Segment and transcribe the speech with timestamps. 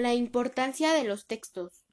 [0.00, 1.84] La importancia de los textos.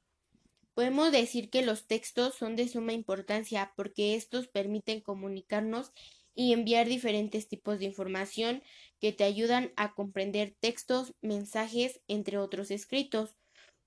[0.74, 5.92] Podemos decir que los textos son de suma importancia porque estos permiten comunicarnos
[6.34, 8.64] y enviar diferentes tipos de información
[9.02, 13.36] que te ayudan a comprender textos, mensajes, entre otros escritos.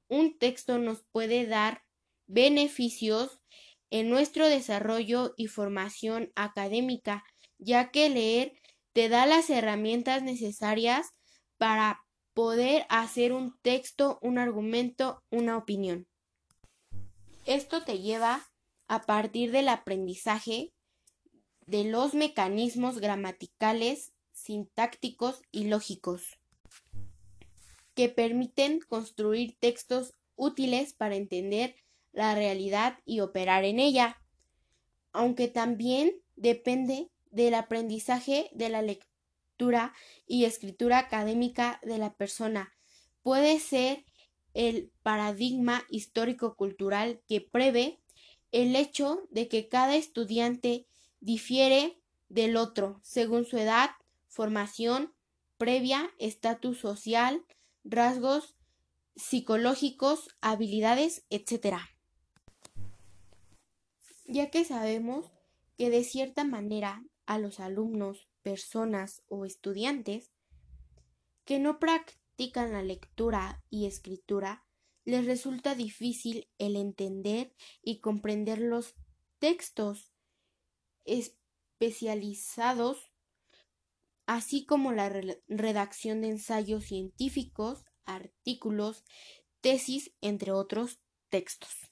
[0.07, 1.83] Un texto nos puede dar
[2.27, 3.41] beneficios
[3.89, 7.25] en nuestro desarrollo y formación académica,
[7.57, 8.53] ya que leer
[8.93, 11.07] te da las herramientas necesarias
[11.57, 12.05] para
[12.35, 16.07] poder hacer un texto, un argumento, una opinión.
[17.47, 18.51] Esto te lleva
[18.87, 20.73] a partir del aprendizaje
[21.67, 26.41] de los mecanismos gramaticales, sintácticos y lógicos
[27.95, 31.75] que permiten construir textos útiles para entender
[32.13, 34.17] la realidad y operar en ella,
[35.13, 39.11] aunque también depende del aprendizaje de la lectura
[40.27, 42.73] y escritura académica de la persona.
[43.23, 44.05] Puede ser
[44.55, 48.01] el paradigma histórico-cultural que prevé
[48.53, 50.87] el hecho de que cada estudiante
[51.21, 53.91] difiere del otro según su edad,
[54.29, 55.13] formación
[55.59, 57.45] previa, estatus social,
[57.85, 58.57] rasgos
[59.15, 61.77] psicológicos, habilidades, etc.
[64.27, 65.31] Ya que sabemos
[65.77, 70.31] que de cierta manera a los alumnos, personas o estudiantes
[71.45, 74.65] que no practican la lectura y escritura,
[75.05, 78.95] les resulta difícil el entender y comprender los
[79.39, 80.13] textos
[81.05, 83.11] especializados,
[84.27, 85.09] así como la
[85.49, 89.05] redacción de ensayos científicos, artículos,
[89.61, 91.90] tesis, entre otros textos.